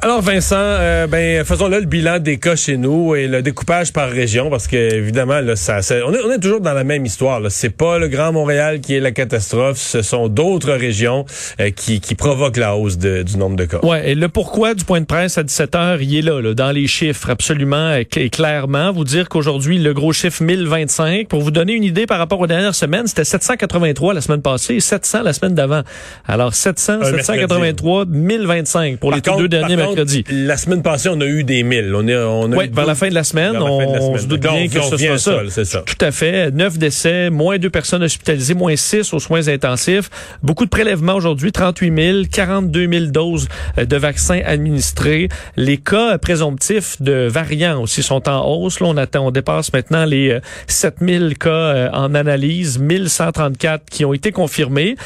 [0.00, 3.92] Alors Vincent, euh, ben faisons là le bilan des cas chez nous et le découpage
[3.92, 7.04] par région parce que évidemment là ça, on, est, on est toujours dans la même
[7.04, 7.40] histoire.
[7.48, 11.24] C'est pas le Grand Montréal qui est la catastrophe, ce sont d'autres régions
[11.58, 13.80] euh, qui, qui provoquent la hausse de, du nombre de cas.
[13.82, 16.70] Ouais, et le pourquoi du point de presse à 17h, il est là, là dans
[16.70, 18.92] les chiffres absolument et clairement.
[18.92, 22.46] Vous dire qu'aujourd'hui le gros chiffre 1025 pour vous donner une idée par rapport aux
[22.46, 25.82] dernières semaines, c'était 783 la semaine passée et 700 la semaine d'avant.
[26.28, 29.87] Alors 700, 783, 1025 pour les deux derniers
[30.30, 31.92] la semaine passée, on a eu des milles.
[31.94, 34.68] On, est, on a oui, vers la fin de la semaine, on, se doute bien
[34.68, 35.18] que ce soit
[35.64, 35.82] ça.
[35.82, 36.50] Tout à fait.
[36.50, 40.10] Neuf décès, moins deux personnes hospitalisées, moins six aux soins intensifs.
[40.42, 43.48] Beaucoup de prélèvements aujourd'hui, 38 000, 42 000 doses
[43.78, 45.28] euh, de vaccins administrés.
[45.56, 48.80] Les cas présomptifs de variants aussi sont en hausse.
[48.80, 53.84] Là, on attend, on dépasse maintenant les 7 euh, 000 cas euh, en analyse, 1134
[53.90, 54.96] qui ont été confirmés.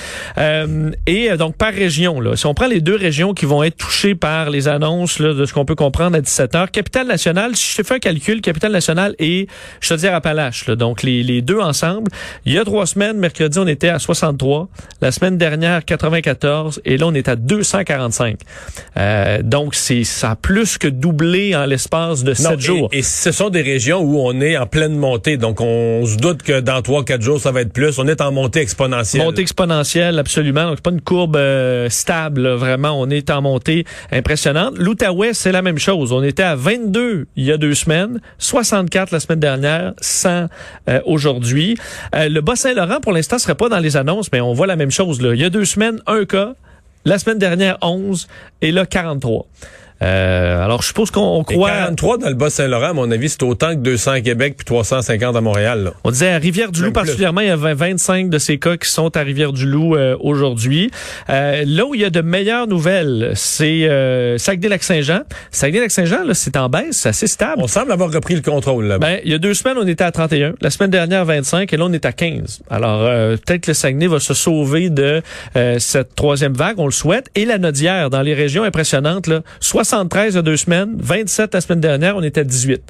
[1.07, 4.15] et donc par région, là, si on prend les deux régions qui vont être touchées
[4.15, 7.77] par les annonce là, de ce qu'on peut comprendre à 17 h Capitale nationale, si
[7.77, 9.47] je fais un calcul, Capitale nationale et
[9.81, 12.11] Chaudière-Appalaches, donc les, les deux ensemble.
[12.45, 14.69] Il y a trois semaines, mercredi, on était à 63.
[15.01, 16.81] La semaine dernière, 94.
[16.85, 18.39] Et là, on est à 245.
[18.97, 22.89] Euh, donc, c'est ça a plus que doublé en l'espace de sept jours.
[22.93, 25.37] Et ce sont des régions où on est en pleine montée.
[25.37, 27.99] Donc, on se doute que dans trois, quatre jours, ça va être plus.
[27.99, 29.25] On est en montée exponentielle.
[29.25, 30.65] Montée exponentielle, absolument.
[30.65, 33.01] Donc, c'est pas une courbe euh, stable, vraiment.
[33.01, 34.62] On est en montée impressionnante.
[34.77, 36.13] L'Outaouais, c'est la même chose.
[36.13, 40.47] On était à 22 il y a deux semaines, 64 la semaine dernière, 100
[40.89, 41.77] euh, aujourd'hui.
[42.15, 44.91] Euh, le Bas-Saint-Laurent, pour l'instant, serait pas dans les annonces, mais on voit la même
[44.91, 45.21] chose.
[45.21, 45.35] Là.
[45.35, 46.55] Il y a deux semaines, un cas.
[47.05, 48.29] La semaine dernière, 11.
[48.61, 49.47] Et là, 43.
[50.03, 51.71] Euh, alors, je suppose qu'on croit...
[51.71, 55.37] 43 dans le Bas-Saint-Laurent, à mon avis, c'est autant que 200 à Québec puis 350
[55.37, 55.93] à Montréal.
[56.05, 59.21] On disait à Rivière-du-Loup particulièrement, il y a 25 de ces cas qui sont à
[59.21, 60.91] Rivière-du-Loup euh, aujourd'hui.
[61.31, 65.21] Euh, là où il y a de meilleures nouvelles, c'est euh, Saguenay-Lac-Saint-Jean.
[65.51, 67.63] Saguenay-Lac-Saint-Jean, là, c'est en baisse, c'est assez stable.
[67.63, 70.05] On semble avoir repris le contrôle là Ben, il y a deux semaines, on était
[70.05, 70.55] à 31.
[70.61, 71.73] La semaine dernière, 25.
[71.73, 72.63] Et là, on est à 15.
[72.71, 75.23] Alors, euh, peut-être que le Saguenay va se sauver de
[75.79, 77.27] cette troisième vague, on le souhaite.
[77.35, 79.43] Et la Nodière, dans les régions impressionnantes, là,
[79.93, 82.81] 73 il deux semaines, 27 la semaine dernière, on était à 18.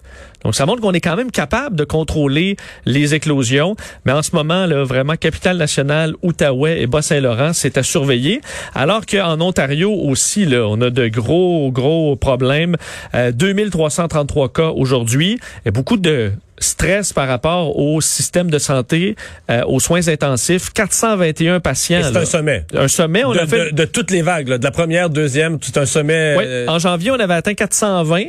[0.44, 3.74] Donc, ça montre qu'on est quand même capable de contrôler les éclosions.
[4.04, 8.40] Mais en ce moment, là, vraiment, capitale nationale, Outaouais et Bas-Saint-Laurent, c'est à surveiller.
[8.76, 12.76] Alors qu'en Ontario aussi, là, on a de gros, gros problèmes.
[13.16, 15.40] Euh, 2333 cas aujourd'hui.
[15.66, 16.30] Et beaucoup de
[16.62, 19.16] stress par rapport au système de santé,
[19.50, 20.70] euh, aux soins intensifs.
[20.72, 22.00] 421 patients.
[22.02, 22.64] C'est un sommet.
[22.74, 23.72] Un sommet, on de, a fait...
[23.72, 26.34] De, toutes les vagues, de la première, deuxième, tout un sommet.
[26.38, 26.44] Oui.
[26.68, 28.22] En janvier, on avait atteint 420.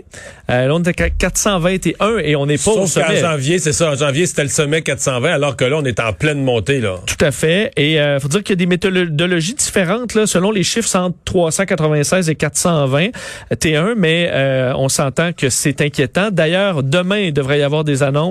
[0.49, 3.23] Euh, là, on était 421 et on n'est pas Sauf au sommet.
[3.23, 3.91] en janvier, c'est ça.
[3.91, 6.79] En janvier, c'était le sommet 420, alors que là, on est en pleine montée.
[6.81, 6.95] là.
[7.05, 7.71] Tout à fait.
[7.77, 11.15] Et euh, faut dire qu'il y a des méthodologies différentes là, selon les chiffres entre
[11.25, 13.09] 396 et 420
[13.53, 16.29] T1, mais euh, on s'entend que c'est inquiétant.
[16.31, 18.22] D'ailleurs, demain, il devrait y avoir des annonces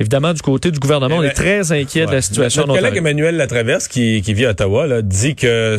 [0.00, 2.62] Évidemment, du côté du gouvernement, on est très inquiet de la situation.
[2.66, 5.78] Notre collègue Emmanuel Latraverse, qui, qui vit à Ottawa, là, dit que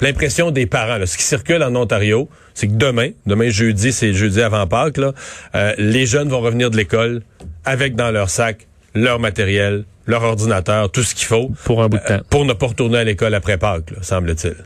[0.00, 4.42] l'impression des parents, ce qui circule en Ontario, c'est que demain, demain jeudi, c'est jeudi
[4.42, 5.12] avant Pâques, là,
[5.54, 7.22] euh, les jeunes vont revenir de l'école
[7.64, 11.98] avec dans leur sac leur matériel, leur ordinateur, tout ce qu'il faut pour un bout
[11.98, 12.24] de euh, temps.
[12.30, 14.56] pour ne pas retourner à l'école après Pâques, semble-t-il.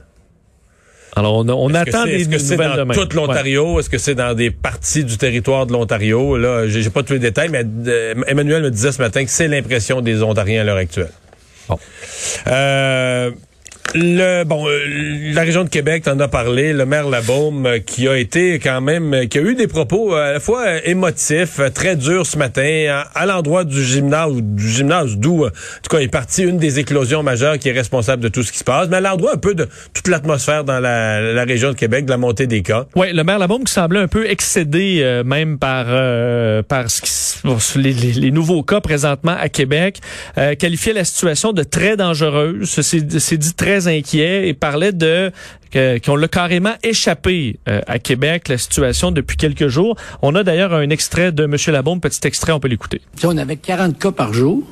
[1.14, 3.78] Alors, on, on attend des Est-ce que c'est dans toute l'Ontario?
[3.78, 6.38] Est-ce que c'est dans des parties du territoire de l'Ontario?
[6.38, 9.48] Là, j'ai pas tous les détails, mais euh, Emmanuel me disait ce matin que c'est
[9.48, 11.12] l'impression des Ontariens à l'heure actuelle.
[11.68, 11.78] Bon.
[12.46, 13.30] Euh,
[13.94, 18.08] le bon, euh, la région de Québec, t'en as parlé, le maire Labaume, euh, qui
[18.08, 21.96] a été quand même, euh, qui a eu des propos à la fois émotifs, très
[21.96, 26.42] durs ce matin, à, l'endroit du gymnase, du gymnase d'où, en tout cas, est partie
[26.42, 29.00] une des éclosions majeures qui est responsable de tout ce qui se passe, mais à
[29.00, 32.62] l'endroit un peu de toute l'atmosphère dans la, région de Québec, de la montée des
[32.62, 32.86] cas.
[32.94, 35.86] Oui, le maire Labaume qui semblait un peu excédé même par
[36.64, 39.98] par ce qui, les, les, nouveaux cas présentement à Québec,
[40.58, 42.68] qualifiait la situation de très dangereuse.
[42.80, 45.32] C'est dit très inquiet et parlait de
[46.04, 49.96] qu'on l'a carrément échappé euh, à Québec, la situation depuis quelques jours.
[50.20, 51.56] On a d'ailleurs un extrait de M.
[51.68, 53.00] Labombe, petit extrait, on peut l'écouter.
[53.24, 54.62] On avait 40 cas par jour.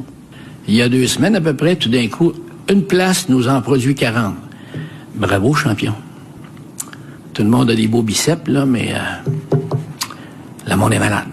[0.68, 2.34] Il y a deux semaines à peu près, tout d'un coup,
[2.68, 4.34] une place nous en produit 40.
[5.14, 5.94] Bravo, champion.
[7.32, 9.58] Tout le monde a des beaux biceps, là, mais euh,
[10.68, 11.24] le monde est malade.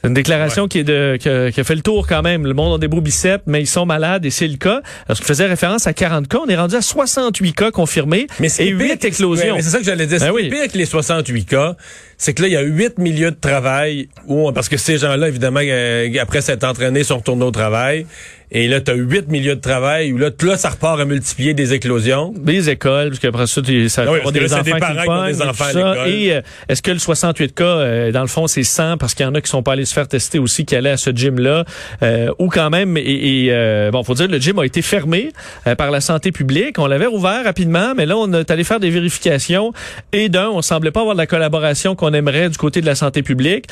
[0.00, 2.46] C'est une déclaration qui, est de, qui a, fait le tour quand même.
[2.46, 4.80] Le monde a des beaux biceps, mais ils sont malades et c'est le cas.
[5.08, 8.48] Parce qu'il faisait référence à 40 cas, on est rendu à 68 cas confirmés mais
[8.60, 9.56] et 8 éclosions.
[9.56, 10.20] c'est ça que j'allais dire.
[10.20, 10.50] Ben oui.
[10.50, 11.74] pire que les 68 cas,
[12.16, 15.26] c'est que là, il y a 8 milieux de travail où, parce que ces gens-là,
[15.26, 18.06] évidemment, euh, après s'être entraînés, sont retournés au travail.
[18.50, 21.52] Et là, tu as huit milieux de travail où là, là, ça repart à multiplier
[21.52, 22.32] des éclosions.
[22.34, 25.72] Des écoles, parce qu'après ça, ça ah des, enfants des parents qui des enfants à
[25.72, 26.08] l'école.
[26.08, 29.24] Et euh, est-ce que le 68 cas, euh, dans le fond, c'est 100 parce qu'il
[29.24, 31.10] y en a qui sont pas allés se faire tester aussi, qui allaient à ce
[31.10, 31.64] gym-là,
[32.02, 35.30] euh, ou quand même, et, et bon, faut dire, le gym a été fermé
[35.76, 36.78] par la santé publique.
[36.78, 39.72] On l'avait ouvert rapidement, mais là, on est allé faire des vérifications.
[40.12, 42.94] Et d'un, on semblait pas avoir de la collaboration qu'on aimerait du côté de la
[42.94, 43.66] santé publique.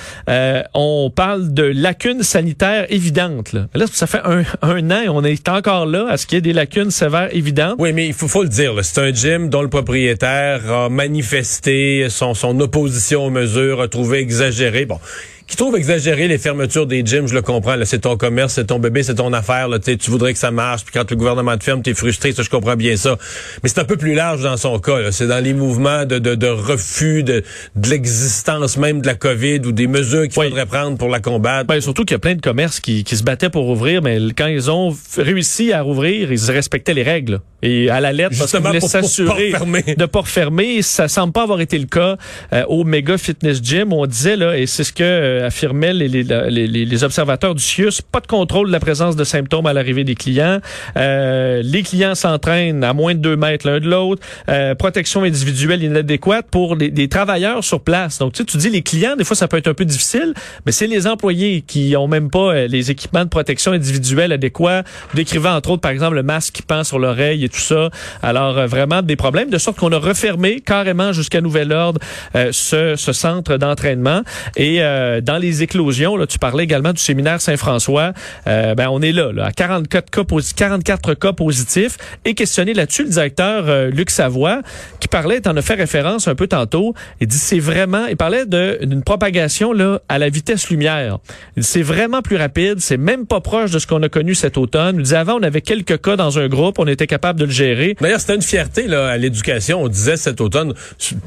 [0.75, 3.53] on parle de lacunes sanitaires évidentes.
[3.53, 6.37] Là, là ça fait un, un an et on est encore là à ce qu'il
[6.37, 7.77] y ait des lacunes sévères évidentes.
[7.79, 12.07] Oui, mais il faut, faut le dire, c'est un gym dont le propriétaire a manifesté
[12.09, 14.85] son, son opposition aux mesures, a trouvé exagéré.
[14.85, 14.99] Bon,
[15.47, 17.77] qui trouve exagéré les fermetures des gyms, je le comprends.
[17.85, 19.69] C'est ton commerce, c'est ton bébé, c'est ton affaire.
[19.69, 20.85] Là, tu voudrais que ça marche.
[20.85, 22.33] Puis quand le gouvernement te ferme, tu es frustré.
[22.33, 23.17] Ça, je comprends bien ça.
[23.63, 25.13] Mais c'est un peu plus large dans son cas.
[25.13, 27.45] C'est dans les mouvements de, de, de refus de,
[27.77, 31.67] de l'existence même de la COVID ou des mesures qu'il faudrait prendre pour la combattre.
[31.67, 34.19] Ben, surtout qu'il y a plein de commerces qui, qui se battaient pour ouvrir, mais
[34.37, 37.41] quand ils ont réussi à rouvrir, ils respectaient les règles.
[37.63, 39.53] Et à la lettre, Justement, parce qu'ils s'assurer
[39.97, 40.83] de pas refermer.
[40.83, 42.17] Ça semble pas avoir été le cas
[42.53, 43.93] euh, au Mega Fitness Gym.
[43.93, 47.63] On disait, là, et c'est ce que euh, affirmaient les, les, les, les, observateurs du
[47.63, 50.61] CIUS, pas de contrôle de la présence de symptômes à l'arrivée des clients.
[50.97, 54.23] Euh, les clients s'entraînent à moins de deux mètres l'un de l'autre.
[54.49, 58.19] Euh, protection individuelle inadéquate pour les, travailleurs sur place.
[58.19, 60.35] Donc, tu, sais, tu dis les clients, des fois, ça peut être un peu difficile,
[60.65, 64.83] mais c'est les employés qui ont même pas euh, les équipements de protection individuelle adéquats.
[65.15, 67.91] Décrivant, entre autres, par exemple, le masque qui pend sur l'oreille et tout ça.
[68.23, 72.01] Alors, vraiment, des problèmes, de sorte qu'on a refermé carrément jusqu'à nouvel ordre
[72.35, 74.23] ce, ce centre d'entraînement.
[74.57, 74.81] Et
[75.27, 78.13] dans les éclosions, là, tu parlais également du séminaire Saint-François.
[78.47, 80.23] Euh, ben, on est là, là à 44 cas,
[80.57, 81.99] 44 cas positifs.
[82.25, 84.63] Et questionné là-dessus, le directeur euh, Luc Savoie,
[85.01, 88.47] qui parlait, en a fait référence un peu tantôt, il dit c'est vraiment, il parlait
[88.47, 91.19] d'une propagation là à la vitesse lumière.
[91.57, 94.35] Il dit c'est vraiment plus rapide, c'est même pas proche de ce qu'on a connu
[94.35, 94.97] cet automne.
[94.99, 97.51] Il dit avant, on avait quelques cas dans un groupe, on était capable de le
[97.51, 97.97] gérer.
[98.01, 99.83] D'ailleurs, c'était une fierté là à l'éducation.
[99.83, 100.73] On disait cet automne,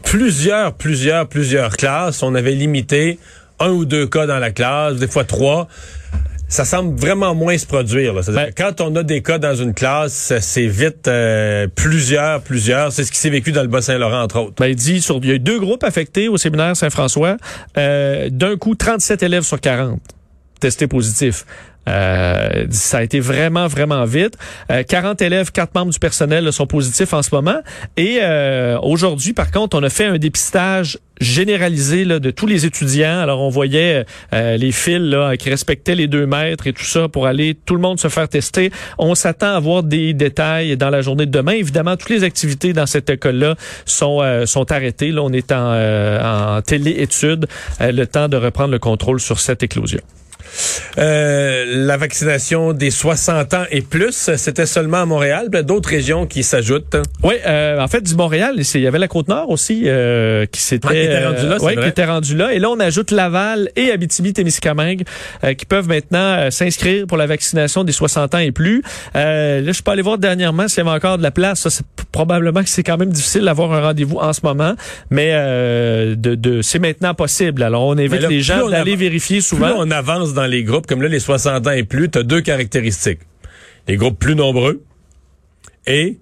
[0.04, 3.20] plusieurs, plusieurs, plusieurs classes, on avait limité
[3.60, 5.68] un ou deux cas dans la classe, des fois trois
[6.50, 8.14] ça semble vraiment moins se produire.
[8.14, 8.22] Là.
[8.28, 12.92] Ben, quand on a des cas dans une classe, c'est vite euh, plusieurs, plusieurs.
[12.92, 14.56] C'est ce qui s'est vécu dans le Bas-Saint-Laurent, entre autres.
[14.58, 17.38] Ben, il dit, sur, il y a deux groupes affectés au séminaire Saint-François.
[17.78, 20.00] Euh, D'un coup, 37 élèves sur 40
[20.60, 21.46] testés positifs.
[21.88, 24.36] Euh, ça a été vraiment, vraiment vite.
[24.88, 27.60] 40 élèves, 4 membres du personnel sont positifs en ce moment.
[27.98, 28.20] Et
[28.84, 33.20] aujourd'hui, par contre, on a fait un dépistage généralisé là, de tous les étudiants.
[33.20, 37.08] Alors, on voyait euh, les fils là, qui respectaient les deux mètres et tout ça
[37.08, 38.72] pour aller tout le monde se faire tester.
[38.98, 41.54] On s'attend à voir des détails dans la journée de demain.
[41.54, 43.56] Évidemment, toutes les activités dans cette école-là
[43.86, 45.12] sont, euh, sont arrêtées.
[45.12, 47.48] Là, on est en, euh, en télé-étude,
[47.80, 50.02] le temps de reprendre le contrôle sur cette éclosion.
[50.98, 56.44] Euh, la vaccination des 60 ans et plus, c'était seulement à Montréal, d'autres régions qui
[56.44, 56.98] s'ajoutent.
[57.24, 61.06] Oui, euh, en fait, du Montréal, il y avait la Côte-Nord aussi euh, qui s'était
[61.06, 65.04] était rendu là, qui était rendu là et là on ajoute Laval et Abitibi-Témiscamingue
[65.58, 68.82] qui peuvent maintenant s'inscrire pour la vaccination des 60 ans et plus.
[69.14, 72.64] là, je peux aller voir dernièrement s'il y avait encore de la place, ça probablement
[72.64, 74.74] que c'est quand même difficile d'avoir un rendez-vous en ce moment,
[75.10, 77.64] mais de, de c'est maintenant possible.
[77.64, 79.68] Alors on invite les gens d'aller vérifier souvent.
[79.68, 82.24] Plus on avance dans les groupes, comme là, les 60 ans et plus, tu as
[82.24, 83.22] deux caractéristiques.
[83.88, 84.84] Les groupes plus nombreux
[85.88, 86.18] et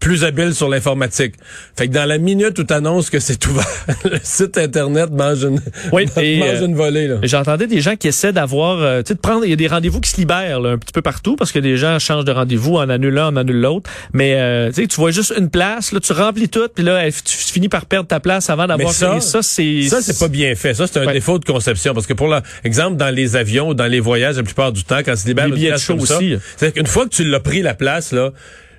[0.00, 1.34] plus habile sur l'informatique.
[1.76, 3.66] Fait que dans la minute où tu annonces que c'est ouvert,
[4.04, 5.60] le site internet mange une,
[5.92, 6.06] oui,
[6.38, 7.06] mange une volée.
[7.06, 7.16] Là.
[7.22, 9.68] J'entendais des gens qui essaient d'avoir, euh, tu sais, de prendre, il y a des
[9.68, 12.76] rendez-vous qui se libèrent un petit peu partout parce que des gens changent de rendez-vous,
[12.76, 13.90] en annulent un, en annulent l'autre.
[14.12, 17.68] Mais euh, tu vois juste une place, là, tu remplis tout, puis là, tu finis
[17.68, 19.20] par perdre ta place avant d'avoir ça.
[19.20, 20.74] Ça, c'est ça, c'est pas bien fait.
[20.74, 22.34] Ça, c'est un défaut de conception parce que pour
[22.64, 25.54] l'exemple dans les avions, dans les voyages, la plupart du temps, quand se libère les
[25.54, 26.36] billets de aussi.
[26.56, 28.32] C'est qu'une fois que tu l'as pris la place là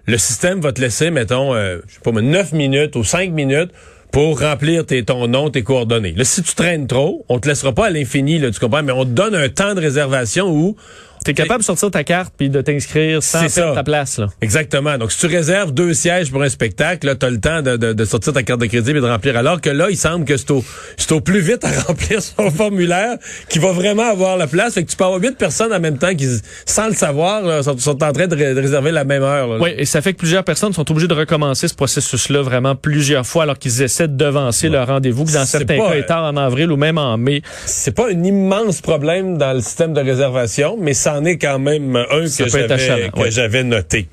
[0.05, 3.71] le système va te laisser, mettons, euh, je sais pas, 9 minutes ou 5 minutes
[4.11, 6.13] pour remplir tes, ton nom, tes coordonnées.
[6.13, 9.05] Là, si tu traînes trop, on te laissera pas à l'infini, tu comprends, mais on
[9.05, 10.75] te donne un temps de réservation où
[11.23, 14.17] T'es capable de sortir ta carte puis de t'inscrire sans perdre ta place.
[14.17, 14.27] Là.
[14.41, 14.97] Exactement.
[14.97, 17.93] Donc, si tu réserves deux sièges pour un spectacle, tu as le temps de, de,
[17.93, 19.37] de, sortir ta carte de crédit et de remplir.
[19.37, 20.63] Alors que là, il semble que c'est au,
[20.97, 23.17] c'est au plus vite à remplir son formulaire
[23.49, 24.73] qui va vraiment avoir la place.
[24.73, 26.27] Fait que tu peux avoir huit personnes en même temps qui,
[26.65, 29.61] sans le savoir, sont, sont, en train de, réserver la même heure.
[29.61, 33.25] Oui, et ça fait que plusieurs personnes sont obligées de recommencer ce processus-là vraiment plusieurs
[33.25, 36.77] fois alors qu'ils essaient de devancer leur rendez-vous, que dans certains cas, en avril ou
[36.77, 37.41] même en mai.
[37.65, 41.59] C'est pas un immense problème dans le système de réservation, mais ça c'en est quand
[41.59, 44.07] même un que j'avais noté.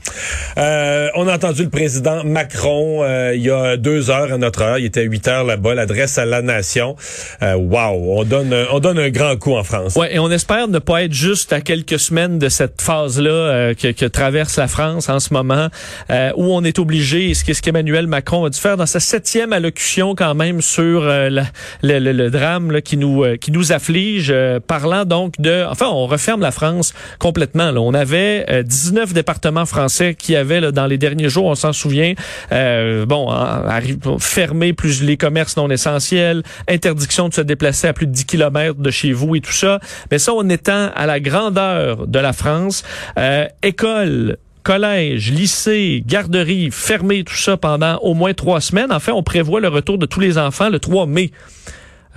[0.56, 4.62] Euh, on a entendu le président Macron euh, il y a deux heures à notre
[4.62, 4.78] heure.
[4.78, 5.74] Il était à 8 heures là-bas.
[5.74, 6.96] L'adresse à la nation.
[7.42, 9.96] Euh, wow, on donne on donne un grand coup en France.
[9.96, 13.74] Ouais, et on espère ne pas être juste à quelques semaines de cette phase-là euh,
[13.74, 15.68] que, que, traverse la France en ce moment,
[16.08, 20.34] où on est obligé, ce qu'Emmanuel Macron a dû faire dans sa septième allocution quand
[20.34, 21.42] même sur le,
[21.82, 24.34] le, le, drame là, qui nous qui nous afflige,
[24.66, 26.87] parlant donc de, enfin, on referme la France
[27.18, 27.70] complètement.
[27.70, 27.80] Là.
[27.80, 32.14] On avait 19 départements français qui avaient là, dans les derniers jours, on s'en souvient,
[32.50, 38.24] bon, fermé plus les commerces non essentiels, interdiction de se déplacer à plus de 10
[38.24, 39.80] kilomètres de chez vous et tout ça.
[40.10, 42.82] Mais ça, on étend à la grandeur de la France.
[43.18, 48.92] Euh, école, collège, lycée, garderie fermés, tout ça pendant au moins trois semaines.
[48.92, 51.30] En fait, on prévoit le retour de tous les enfants le 3 mai.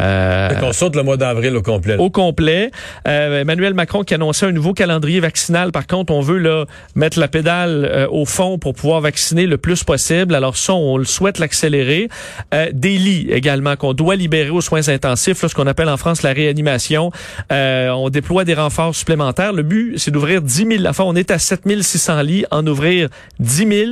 [0.02, 1.98] Euh, on saute le mois d'avril au complet.
[1.98, 2.72] Au complet.
[3.08, 5.72] Euh, Emmanuel Macron qui annonçait un nouveau calendrier vaccinal.
[5.72, 6.66] Par contre, on veut là
[6.96, 10.36] mettre la pédale euh, au fond pour pouvoir vacciner le plus possible.
[10.36, 12.10] Alors ça, on le souhaite l'accélérer.
[12.54, 15.98] Euh, des lits également qu'on doit libérer aux soins intensifs, là, ce qu'on appelle en
[15.98, 17.12] France la réanimation.
[17.52, 19.54] Euh, on déploie des renforts supplémentaires.
[19.54, 20.86] Le but, c'est d'ouvrir 10 000.
[20.88, 23.92] Enfin, on est à 7 600 lits, en ouvrir 10 000.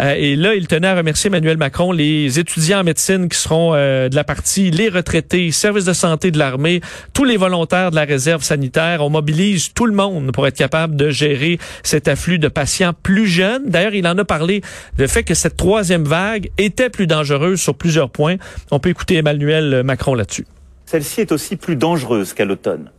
[0.00, 3.72] Euh, et là, il tenait à remercier Emmanuel Macron, les étudiants en médecine qui seront
[3.72, 6.80] de la partie, les retraités services de santé de l'armée,
[7.14, 9.02] tous les volontaires de la réserve sanitaire.
[9.02, 13.26] On mobilise tout le monde pour être capable de gérer cet afflux de patients plus
[13.26, 13.68] jeunes.
[13.68, 14.62] D'ailleurs, il en a parlé
[14.98, 18.36] du fait que cette troisième vague était plus dangereuse sur plusieurs points.
[18.70, 20.46] On peut écouter Emmanuel Macron là-dessus.
[20.86, 22.90] Celle-ci est aussi plus dangereuse qu'à l'automne.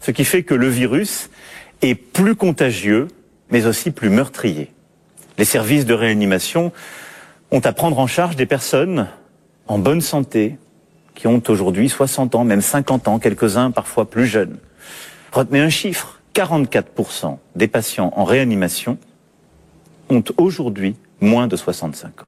[0.00, 1.30] Ce qui fait que le virus
[1.82, 3.08] est plus contagieux,
[3.50, 4.70] mais aussi plus meurtrier.
[5.38, 6.72] Les services de réanimation
[7.50, 9.08] ont à prendre en charge des personnes
[9.66, 10.56] en bonne santé,
[11.16, 14.58] qui ont aujourd'hui 60 ans, même 50 ans, quelques-uns parfois plus jeunes.
[15.32, 18.98] Retenez un chiffre, 44% des patients en réanimation
[20.10, 22.24] ont aujourd'hui moins de 65 ans.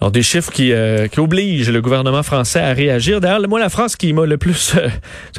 [0.00, 3.20] Alors des chiffres qui, euh, qui obligent le gouvernement français à réagir.
[3.20, 4.88] D'ailleurs, moi, la France qui m'a le plus euh,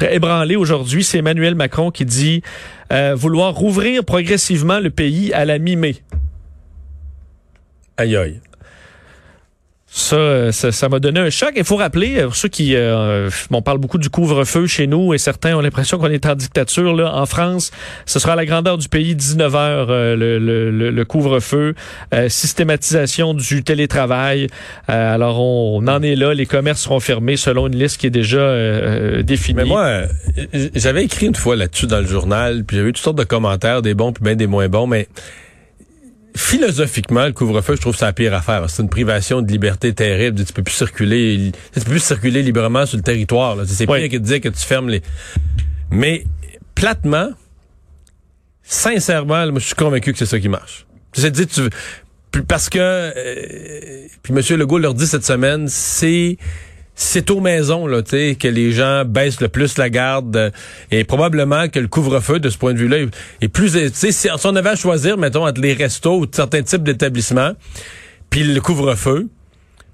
[0.10, 2.42] ébranlé aujourd'hui, c'est Emmanuel Macron qui dit
[2.92, 5.96] euh, vouloir rouvrir progressivement le pays à la mi-mai.
[7.96, 8.40] Aïe aïe.
[9.98, 11.52] Ça, ça, m'a donné un choc.
[11.56, 15.18] Il faut rappeler, euh, ceux qui, euh, on parle beaucoup du couvre-feu chez nous et
[15.18, 16.94] certains ont l'impression qu'on est en dictature.
[16.94, 17.70] Là, en France,
[18.04, 21.74] ce sera la grandeur du pays, 19 heures euh, le, le, le couvre-feu,
[22.28, 24.48] systématisation du télétravail.
[24.86, 26.34] alors on, on, en est là.
[26.34, 29.56] Les commerces seront fermés selon une liste qui est déjà définie.
[29.56, 30.02] Mais moi,
[30.74, 33.80] j'avais écrit une fois là-dessus dans le journal, puis j'avais eu toutes sortes de commentaires,
[33.80, 35.08] des bons puis bien des moins bons, mais
[36.36, 38.68] philosophiquement, le couvre-feu, je trouve ça la pire affaire.
[38.68, 40.44] C'est une privation de liberté terrible.
[40.44, 43.56] Tu peux plus circuler, tu peux plus circuler librement sur le territoire.
[43.66, 45.02] C'est pire que de dire que tu fermes les.
[45.90, 46.24] Mais
[46.74, 47.30] platement,
[48.62, 50.86] sincèrement, moi, je suis convaincu que c'est ça qui marche.
[51.12, 51.62] C'est dire, tu
[52.42, 54.58] parce que euh, puis M.
[54.58, 56.36] Legault leur dit cette semaine, c'est
[56.98, 60.50] c'est aux maisons là, que les gens baissent le plus la garde euh,
[60.90, 63.06] et probablement que le couvre-feu de ce point de vue-là
[63.42, 66.82] est, plus si, si on avait à choisir mettons entre les restos ou certains types
[66.82, 67.52] d'établissements
[68.30, 69.28] puis le couvre-feu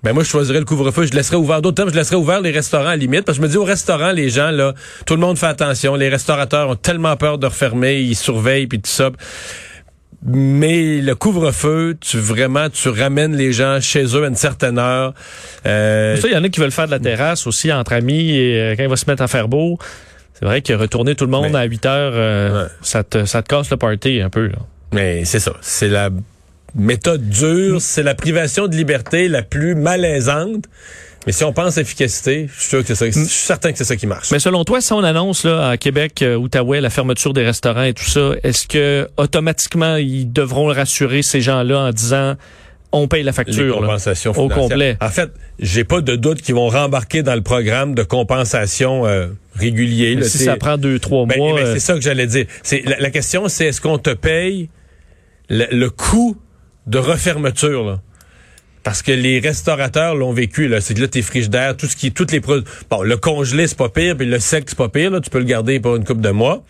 [0.04, 2.90] ben moi je choisirais le couvre-feu, je laisserais ouvert d'autres je laisserais ouvert les restaurants
[2.90, 5.36] à limite parce que je me dis au restaurant les gens là, tout le monde
[5.36, 9.10] fait attention, les restaurateurs ont tellement peur de refermer, ils surveillent puis tout ça.
[10.24, 15.14] Mais le couvre-feu, tu vraiment, tu ramènes les gens chez eux à une certaine heure.
[15.66, 16.16] Euh...
[16.16, 18.60] Ça, il y en a qui veulent faire de la terrasse aussi entre amis et
[18.60, 19.78] euh, quand il va se mettre à faire beau.
[20.34, 23.48] C'est vrai que retourner tout le monde à 8 heures, euh, ça, te, ça te
[23.48, 24.46] casse le party un peu.
[24.46, 24.58] Là.
[24.92, 25.52] Mais c'est ça.
[25.60, 26.10] C'est la
[26.74, 30.64] méthode dure, c'est la privation de liberté la plus malaisante.
[31.26, 33.84] Mais si on pense efficacité, je suis, sûr que ça, je suis certain que c'est
[33.84, 34.30] ça qui marche.
[34.32, 37.84] Mais selon toi, si on annonce là à Québec, euh, Outaouais, la fermeture des restaurants
[37.84, 42.34] et tout ça, est-ce que automatiquement ils devront rassurer ces gens-là en disant
[42.90, 44.96] on paye la facture compensation au complet?
[45.00, 49.28] En fait, j'ai pas de doute qu'ils vont rembarquer dans le programme de compensation euh,
[49.54, 50.22] régulier.
[50.24, 52.46] si ça prend deux trois ben, mois, euh, c'est ça que j'allais dire.
[52.62, 54.68] C'est la, question, c'est est-ce qu'on te paye
[55.48, 56.36] le, le coût
[56.86, 58.00] de refermeture là?
[58.84, 60.80] Parce que les restaurateurs l'ont vécu, là.
[60.80, 62.64] C'est que là, tes frigidaires, tout ce qui, toutes les produits.
[62.90, 65.20] Bon, le congelé, c'est pas pire, puis le sec, c'est pas pire, là.
[65.20, 66.64] Tu peux le garder pour une coupe de mois.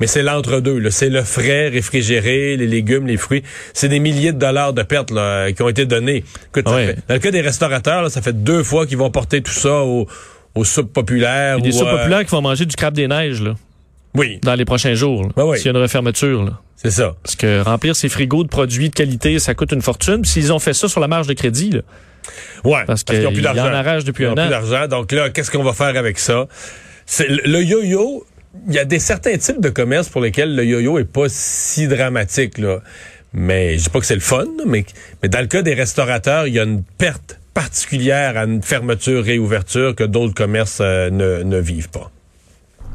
[0.00, 0.90] Mais c'est l'entre-deux, là.
[0.90, 3.42] C'est le frais, réfrigéré, les légumes, les fruits.
[3.74, 6.24] C'est des milliers de dollars de pertes, là, qui ont été donnés.
[6.48, 9.52] Écoute, dans le cas des restaurateurs, là, ça fait deux fois qu'ils vont porter tout
[9.52, 10.06] ça aux,
[10.54, 11.60] aux soupes populaires.
[11.60, 13.54] des soupes populaires qui vont manger du crabe des neiges, là.
[14.14, 14.40] Oui.
[14.42, 15.28] Dans les prochains jours.
[15.36, 15.58] Ben oui.
[15.58, 16.60] S'il y a une refermeture, là.
[16.76, 17.14] C'est ça.
[17.22, 20.24] Parce que remplir ces frigos de produits de qualité, ça coûte une fortune.
[20.24, 21.80] S'ils ont fait ça sur la marge de crédit, là.
[22.64, 22.84] Ouais.
[22.86, 23.66] Parce, qu'ils n'ont plus d'argent.
[23.66, 24.34] Ils en arrachent depuis ils un an.
[24.36, 24.88] plus d'argent.
[24.88, 26.46] Donc là, qu'est-ce qu'on va faire avec ça?
[27.06, 28.24] C'est le yo-yo.
[28.66, 31.86] il y a des certains types de commerces pour lesquels le yo-yo est pas si
[31.86, 32.80] dramatique, là.
[33.32, 34.84] Mais je dis pas que c'est le fun, mais,
[35.22, 39.22] mais dans le cas des restaurateurs, il y a une perte particulière à une fermeture
[39.22, 42.10] réouverture que d'autres commerces euh, ne, ne vivent pas.